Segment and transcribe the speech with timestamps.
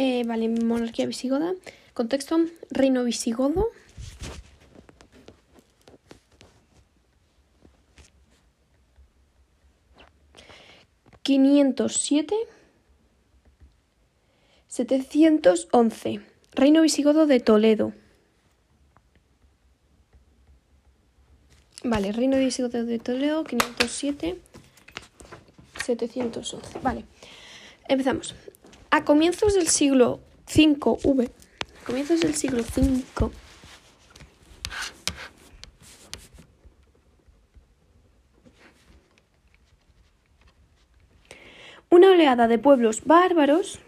[0.00, 1.54] Eh, vale, monarquía visigoda.
[1.92, 2.36] Contexto,
[2.70, 3.70] reino visigodo.
[11.24, 12.32] ¿507?
[14.68, 16.20] 711.
[16.52, 17.92] Reino visigodo de Toledo.
[21.82, 24.38] Vale, Reino visigodo de Toledo, 507.
[25.84, 26.78] 711.
[26.84, 27.04] Vale,
[27.88, 28.36] empezamos.
[28.90, 31.30] A comienzos del siglo V,
[31.80, 33.30] a comienzos del siglo V,
[41.90, 43.80] una oleada de pueblos bárbaros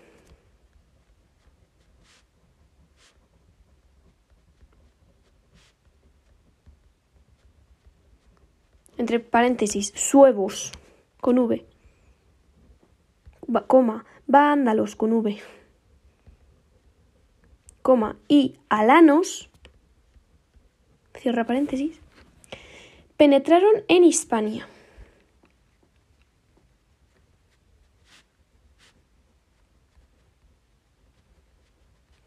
[9.01, 10.73] entre paréntesis, suevos,
[11.23, 11.65] con V,
[13.67, 15.39] coma, vándalos, con V,
[17.83, 19.51] coma, y alanos,
[21.19, 21.99] cierra paréntesis,
[23.17, 24.69] penetraron en Hispania.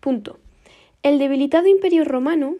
[0.01, 0.37] Punto.
[1.01, 2.57] El debilitado imperio romano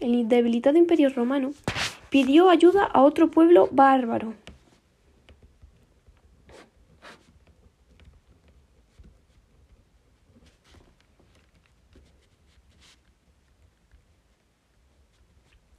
[0.00, 1.52] el debilitado imperio romano
[2.14, 4.34] pidió ayuda a otro pueblo bárbaro.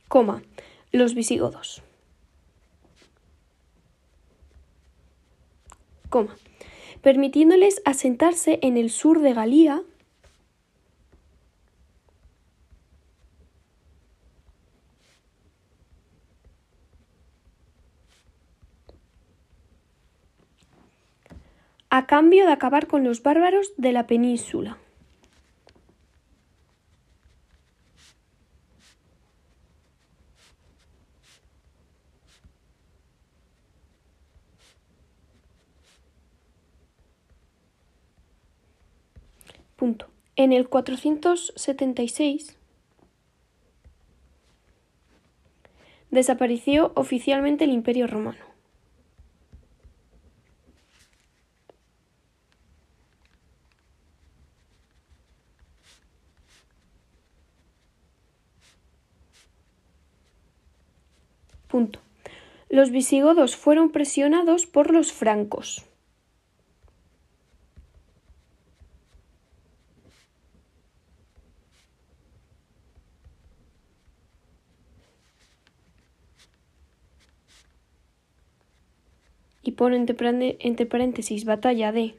[0.09, 0.43] Coma,
[0.91, 1.81] los visigodos.
[6.09, 6.35] Coma,
[7.01, 9.83] permitiéndoles asentarse en el sur de Galía
[21.97, 24.77] a cambio de acabar con los bárbaros de la península.
[39.77, 40.09] Punto.
[40.35, 42.57] En el 476
[46.11, 48.54] desapareció oficialmente el Imperio Romano.
[62.75, 65.85] Los visigodos fueron presionados por los francos.
[79.63, 79.95] y pone
[80.59, 82.15] entre paréntesis batalla de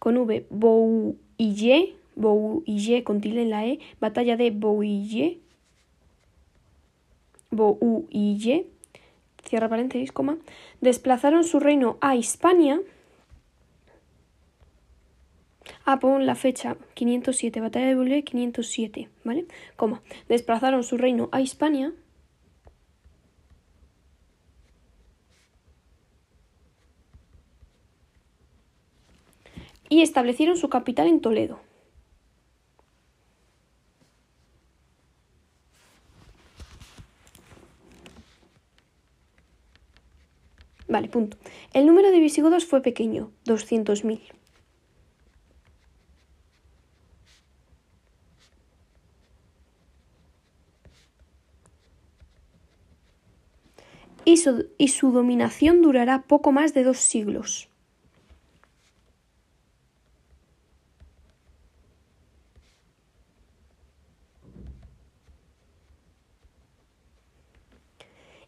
[0.00, 5.43] con V Bouille, Bouille con tilde en la E, batalla de Bouille
[7.54, 7.78] Bo
[8.10, 8.66] y Ye,
[9.44, 10.38] cierra paréntesis, coma,
[10.80, 12.80] desplazaron su reino a Hispania.
[15.84, 19.46] Ah, pon la fecha 507, batalla de Boulogne 507, ¿vale?
[19.76, 21.92] Coma, desplazaron su reino a Hispania.
[29.88, 31.60] Y establecieron su capital en Toledo.
[40.88, 41.03] Vale,
[41.72, 44.20] El número de visigodos fue pequeño, 200.000.
[54.26, 57.68] Y su, y su dominación durará poco más de dos siglos.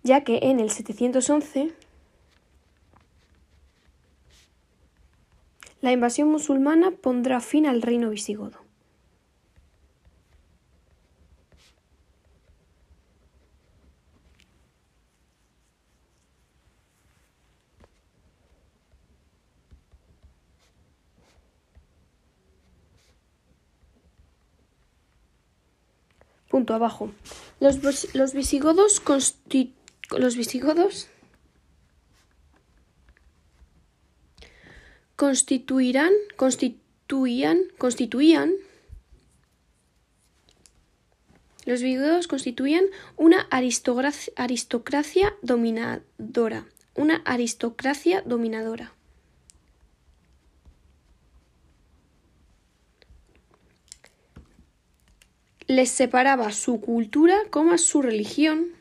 [0.07, 1.73] ya que en el 711
[5.87, 8.59] La invasión musulmana pondrá fin al reino visigodo.
[26.51, 27.13] Punto abajo.
[27.61, 29.01] Los, los visigodos
[30.19, 31.09] los visigodos
[35.17, 38.53] constituirán, constituían, constituían
[41.67, 42.85] Los visigodos constituían
[43.17, 46.65] una aristocracia dominadora.
[46.95, 48.95] Una aristocracia dominadora.
[55.67, 58.76] Les separaba su cultura como su religión.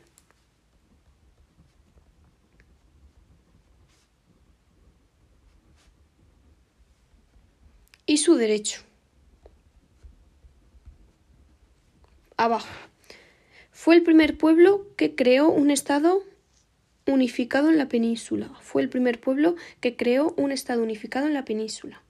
[8.16, 8.82] Su derecho.
[12.36, 12.68] Abajo.
[13.72, 16.22] Fue el primer pueblo que creó un estado
[17.06, 18.50] unificado en la península.
[18.60, 22.02] Fue el primer pueblo que creó un estado unificado en la península.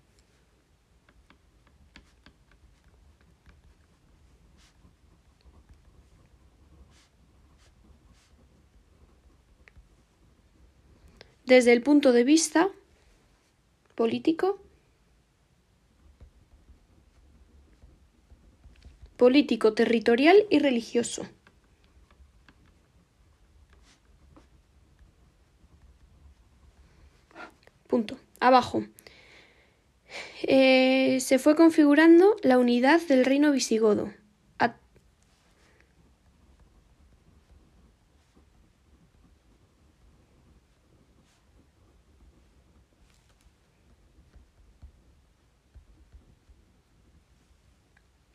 [11.44, 12.70] Desde el punto de vista
[13.94, 14.60] político,
[19.26, 21.26] político, territorial y religioso.
[27.88, 28.16] Punto.
[28.38, 28.84] Abajo.
[30.44, 34.12] Eh, se fue configurando la unidad del reino visigodo.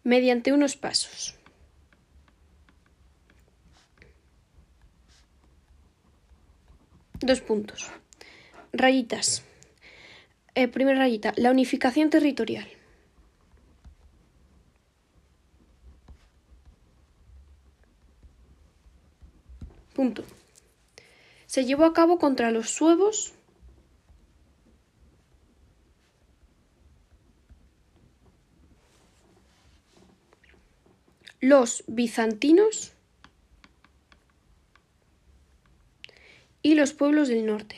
[0.04, 1.36] Mediante unos pasos.
[7.20, 7.92] Dos puntos.
[8.74, 9.44] Rayitas.
[10.56, 12.68] Eh, primera rayita, la unificación territorial.
[19.94, 20.24] Punto.
[21.46, 23.34] Se llevó a cabo contra los suevos
[31.42, 32.94] los bizantinos
[36.62, 37.76] y los pueblos del norte.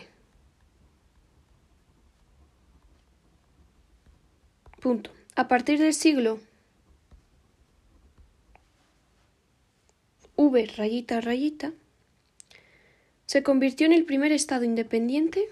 [4.81, 5.11] Punto.
[5.35, 6.39] A partir del siglo
[10.35, 11.71] V rayita rayita
[13.25, 15.47] se convirtió en el primer estado independiente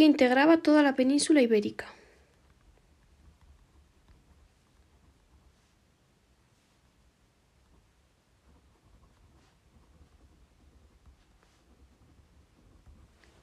[0.00, 1.86] que integraba toda la península ibérica.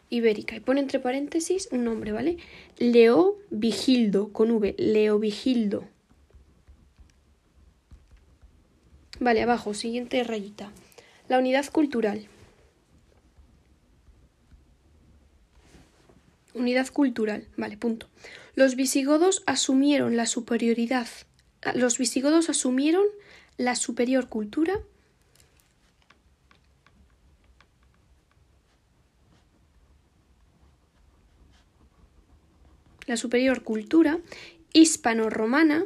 [0.10, 0.56] Ibérica.
[0.56, 2.38] Y pone entre paréntesis un nombre, ¿vale?
[2.80, 5.84] Leo Vigildo, con V, Leo Vigildo.
[9.20, 10.72] Vale, abajo, siguiente rayita.
[11.28, 12.28] La unidad cultural.
[16.58, 17.48] Unidad cultural.
[17.56, 18.10] Vale, punto.
[18.56, 21.08] Los visigodos asumieron la superioridad.
[21.76, 23.06] Los visigodos asumieron
[23.58, 24.80] la superior cultura.
[33.06, 34.20] La superior cultura
[34.74, 35.86] hispano-romana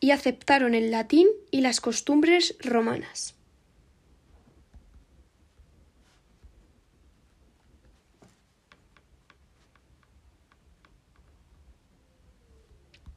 [0.00, 3.34] y aceptaron el latín y las costumbres romanas.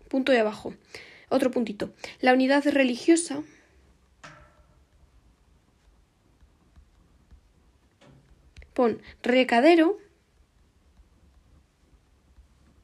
[0.10, 0.74] Punto de abajo.
[1.30, 1.94] Otro puntito.
[2.22, 3.44] La unidad religiosa
[8.74, 9.98] pon recadero,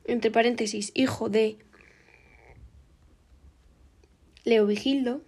[0.06, 1.58] entre paréntesis, hijo de
[4.44, 5.22] Leovigildo,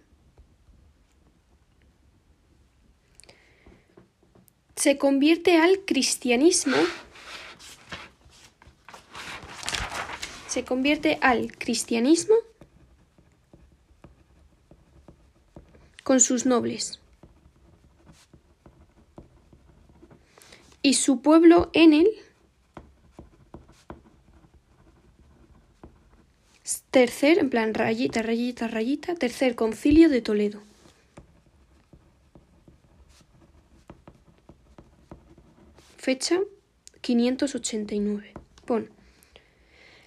[4.74, 6.76] se convierte al cristianismo
[10.56, 12.34] se convierte al cristianismo
[16.02, 16.98] con sus nobles.
[20.80, 22.08] Y su pueblo en él
[26.90, 30.62] tercer, en plan rayita, rayita, rayita, tercer concilio de Toledo.
[35.98, 36.40] Fecha
[37.02, 38.32] 589.
[38.64, 38.95] Pon.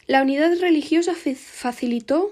[0.10, 2.32] La unidad religiosa facilitó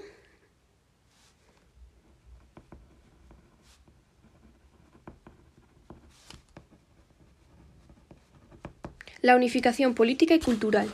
[9.22, 10.90] la unificación política y cultural.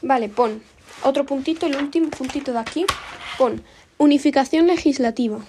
[0.00, 0.62] Vale, pon
[1.02, 2.86] otro puntito, el último puntito de aquí.
[3.36, 3.64] Pon
[3.98, 5.44] Unificación legislativa.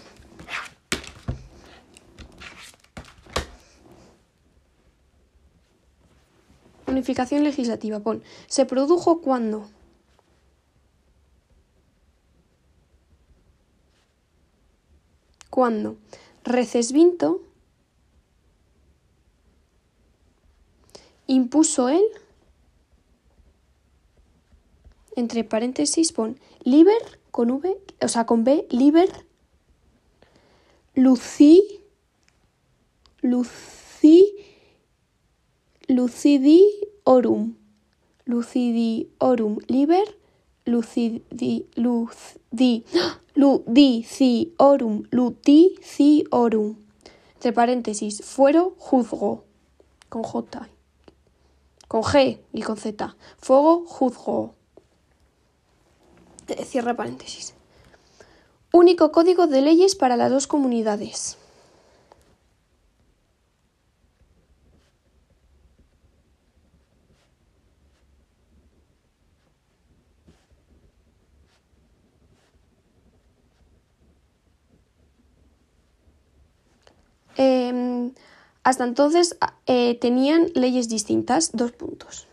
[6.96, 8.00] Unificación legislativa.
[8.00, 8.24] Pon.
[8.48, 9.68] Se produjo cuando.
[15.50, 15.98] Cuando
[16.46, 17.42] Recesvinto
[21.28, 22.04] impuso él,
[25.18, 29.10] entre paréntesis pon liber con V, o sea, con B, liber,
[30.94, 31.82] lucí,
[33.22, 34.55] lucí,
[35.88, 36.62] lucidi
[37.04, 37.56] orum,
[38.25, 40.18] lucidi orum liber,
[40.65, 42.84] lucidi, lucidi,
[43.36, 46.75] ludiciorum, ludiciorum,
[47.36, 49.44] entre paréntesis, fuero juzgo,
[50.10, 50.68] con J,
[51.88, 54.56] con G y con Z, fuego juzgo.
[56.63, 57.56] Cierra paréntesis.
[58.72, 61.38] Único código de leyes para las dos comunidades.
[78.66, 82.28] Hasta entonces eh, tenían leyes distintas, dos puntos.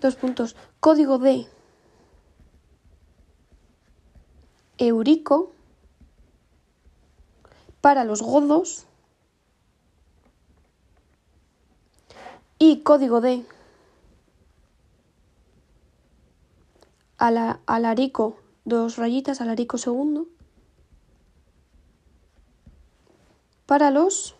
[0.00, 0.54] Dos puntos.
[0.78, 1.48] Código de
[4.78, 5.50] Eurico
[7.80, 8.86] para los godos
[12.60, 13.44] y código de
[17.18, 20.28] Alarico, dos rayitas, Alarico segundo
[23.66, 24.36] para los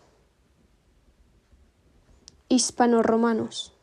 [2.49, 3.73] hispanoromanos.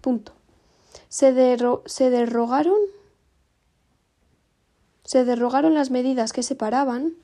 [0.00, 0.32] Punto.
[1.08, 1.32] Se,
[1.86, 2.78] se derrogaron
[5.04, 7.14] se derrogaron las medidas que separaban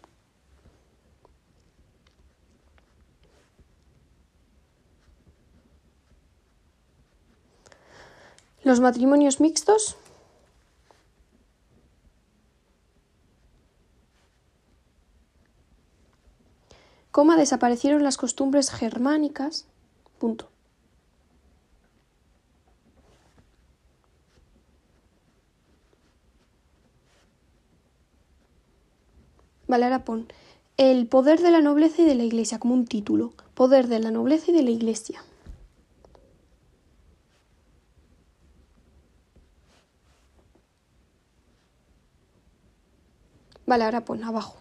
[8.74, 9.96] los matrimonios mixtos
[17.12, 19.66] coma desaparecieron las costumbres germánicas
[20.18, 20.48] punto
[29.68, 30.26] Vale, ahora pon
[30.76, 33.32] el poder de la nobleza y de la iglesia como un título.
[33.54, 35.22] Poder de la nobleza y de la iglesia.
[43.66, 44.56] Vale, ahora pon abajo.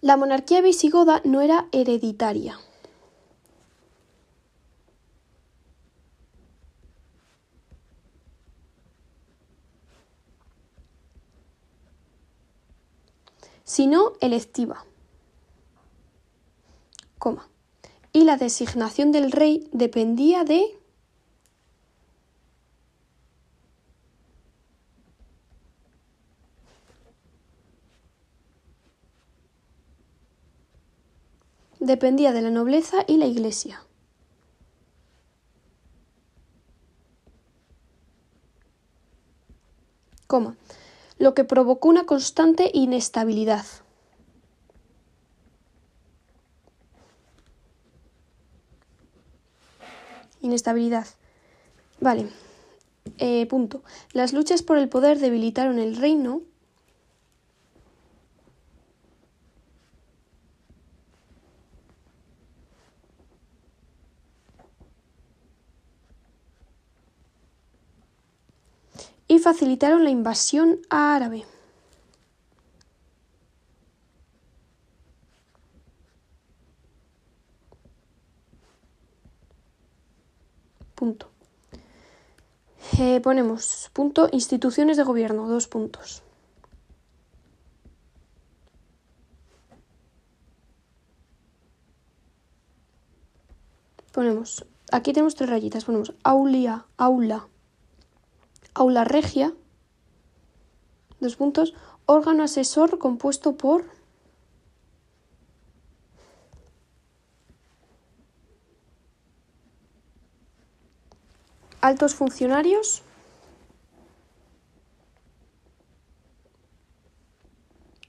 [0.00, 2.58] La monarquía visigoda no era hereditaria.
[13.70, 14.84] sino electiva.
[17.20, 17.48] Coma.
[18.12, 20.79] Y la designación del rey dependía de
[31.90, 33.82] dependía de la nobleza y la iglesia.
[40.26, 40.56] Coma
[41.20, 43.66] lo que provocó una constante inestabilidad.
[50.40, 51.06] Inestabilidad.
[52.00, 52.30] Vale.
[53.18, 53.82] Eh, punto.
[54.14, 56.40] Las luchas por el poder debilitaron el reino.
[69.30, 71.44] Y facilitaron la invasión árabe.
[80.96, 81.30] Punto.
[82.98, 86.24] Eh, ponemos punto instituciones de gobierno, dos puntos.
[94.10, 97.46] Ponemos, aquí tenemos tres rayitas, ponemos aulia, aula,
[98.74, 99.54] aula regia,
[101.20, 101.74] dos puntos,
[102.06, 103.84] órgano asesor compuesto por
[111.80, 113.02] altos funcionarios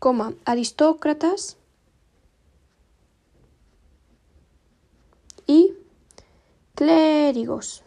[0.01, 1.57] coma, aristócratas
[5.45, 5.75] y
[6.73, 7.83] clérigos.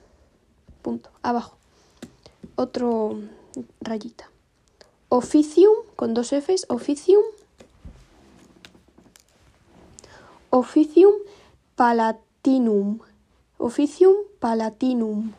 [0.81, 1.11] Punto.
[1.23, 1.63] Abajo.
[2.56, 3.18] Otro
[3.80, 4.30] rayita.
[5.08, 7.23] Officium, con dos Fs, officium.
[10.50, 11.12] Officium
[11.76, 13.00] palatinum.
[13.58, 15.32] Officium palatinum.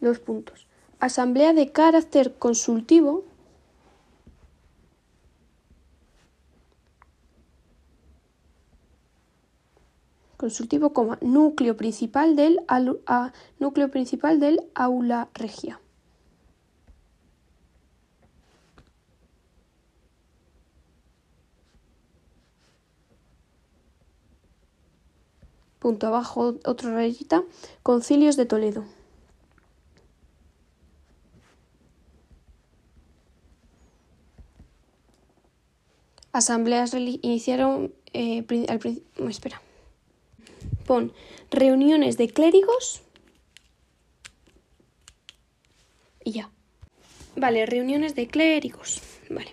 [0.00, 0.66] Dos puntos.
[1.00, 3.24] Asamblea de carácter consultivo.
[10.42, 12.58] Consultivo, coma, núcleo principal del,
[13.60, 15.80] núcleo principal del aula regia.
[25.78, 27.44] punto abajo, otra rayita,
[27.84, 28.84] concilios de Toledo.
[36.32, 38.80] Asambleas iniciaron eh, al
[39.30, 39.60] espera.
[40.86, 41.12] Pon
[41.50, 43.02] reuniones de clérigos.
[46.24, 46.50] Y ya.
[47.36, 49.00] Vale, reuniones de clérigos.
[49.30, 49.52] Vale.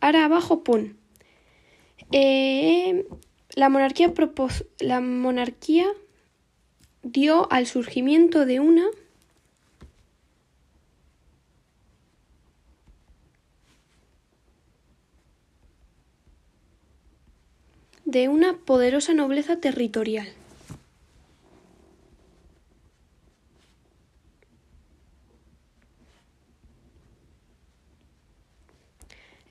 [0.00, 0.96] Ahora abajo pon.
[2.10, 3.06] Eh,
[3.54, 4.12] la monarquía,
[4.78, 5.86] la monarquía
[7.02, 8.86] dio al surgimiento de una
[18.12, 20.28] de una poderosa nobleza territorial.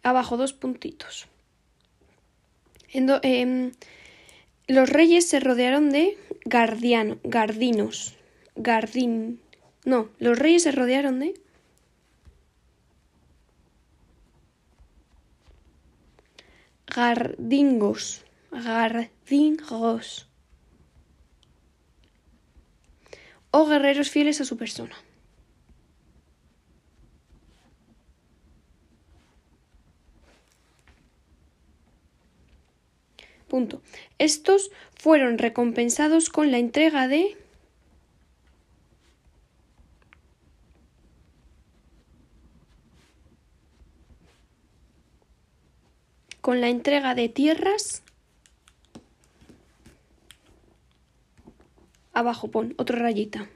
[0.03, 1.27] Abajo dos puntitos.
[2.93, 3.71] Em,
[4.67, 8.15] los reyes se rodearon de guardiano, gardinos.
[8.55, 9.41] Gardín.
[9.85, 11.33] No, los reyes se rodearon de.
[16.85, 18.23] Gardingos.
[18.51, 20.27] Gardingos.
[23.51, 24.95] O guerreros fieles a su persona.
[33.47, 33.81] Punto.
[34.17, 37.37] Estos fueron recompensados con la entrega de
[46.39, 48.03] con la entrega de tierras
[52.13, 53.49] abajo pon otra rayita.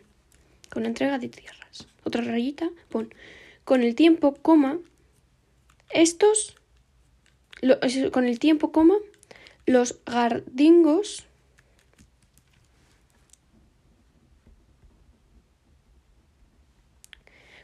[0.70, 1.88] Con entrega de tierras.
[2.04, 3.14] Otra rayita pon.
[3.64, 4.80] Con el tiempo coma
[5.90, 6.56] estos
[8.12, 8.96] con el tiempo coma
[9.66, 11.26] los gardingos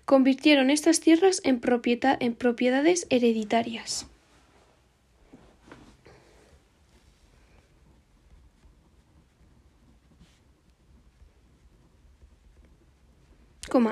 [0.06, 1.62] convirtieron estas tierras en,
[2.20, 4.08] en propiedades hereditarias.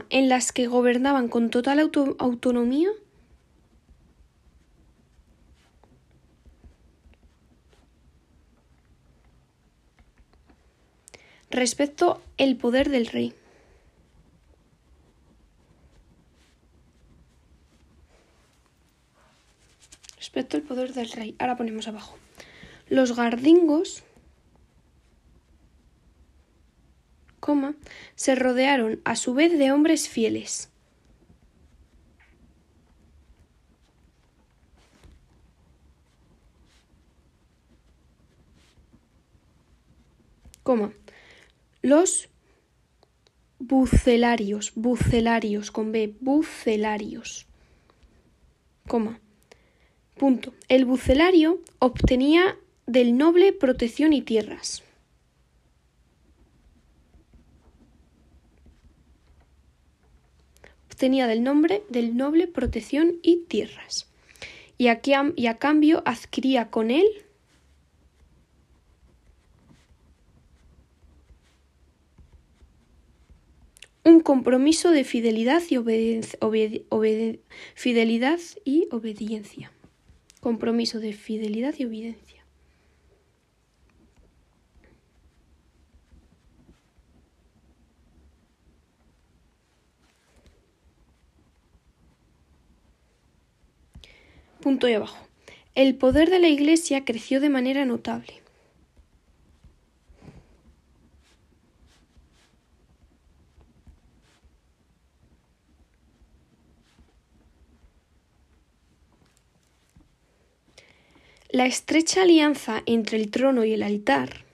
[0.09, 2.89] En las que gobernaban con total autonomía
[11.49, 13.33] respecto el poder del rey.
[20.17, 21.35] Respecto al poder del rey.
[21.39, 22.17] Ahora ponemos abajo.
[22.87, 24.03] Los gardingos,
[28.15, 30.69] se rodearon a su vez de hombres fieles.
[41.81, 42.29] Los
[43.57, 47.47] bucelarios, bucelarios, con B, bucelarios.
[48.87, 49.19] Coma.
[50.15, 50.53] Punto.
[50.67, 54.83] El bucelario obtenía del noble protección y tierras.
[60.99, 64.09] Obtenía del nombre del noble protección y tierras.
[64.77, 64.89] Y,
[65.37, 67.07] y a cambio adquiría con él
[74.03, 75.77] un compromiso de fidelidad y,
[77.75, 79.71] fidelidad y obediencia.
[80.41, 82.38] Compromiso de fidelidad y obediencia.
[94.61, 95.17] Punto y abajo.
[95.73, 98.41] El poder de la Iglesia creció de manera notable.
[111.51, 114.48] La estrecha alianza entre el trono y el altar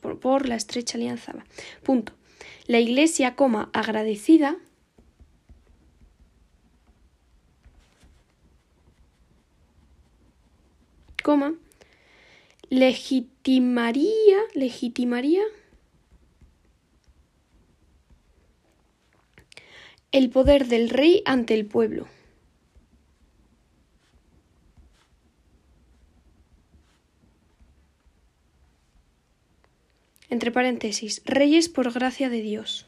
[0.00, 1.34] Por, por la estrecha alianza,
[1.82, 2.12] punto.
[2.66, 4.56] La iglesia, coma, agradecida,
[11.22, 11.54] coma,
[12.70, 15.42] legitimaría, legitimaría
[20.12, 22.06] el poder del rey ante el pueblo.
[30.28, 32.86] Entre paréntesis, reyes por gracia de Dios.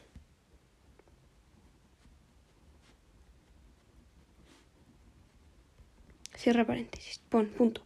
[6.35, 7.19] Cierra paréntesis.
[7.29, 7.81] Pon, punto.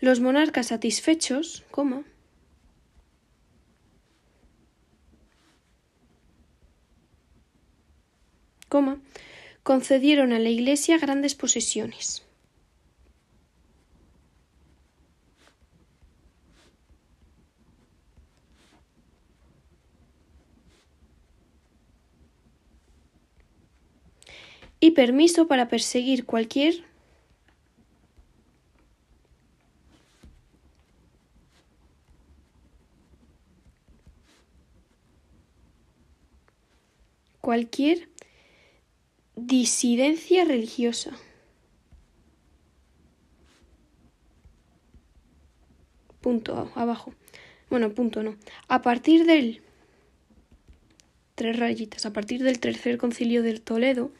[0.00, 2.02] Los monarcas satisfechos, coma,
[8.68, 9.00] coma,
[9.62, 12.24] concedieron a la Iglesia grandes posesiones.
[24.84, 26.84] Y permiso para perseguir cualquier
[37.40, 38.10] cualquier
[39.36, 41.12] disidencia religiosa.
[46.20, 47.14] Punto abajo.
[47.70, 48.36] Bueno, punto no.
[48.68, 49.62] A partir del
[51.36, 54.12] tres rayitas, a partir del tercer concilio del Toledo,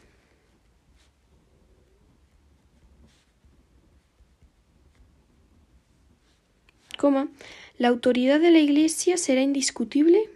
[7.77, 10.27] la autoridad de la Iglesia será indiscutible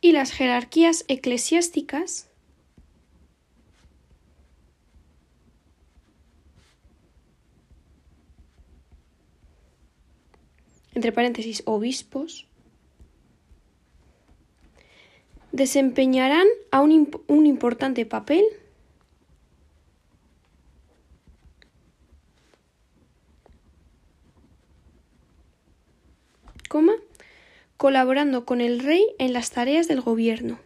[0.00, 2.28] y las jerarquías eclesiásticas
[10.94, 12.46] entre paréntesis obispos
[15.52, 18.44] desempeñarán a un, un importante papel
[27.82, 30.60] colaborando con el rey en las tareas del gobierno.